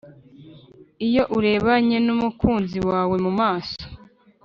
[1.07, 3.83] iyo urebanye n’umukunzi wawe mu maso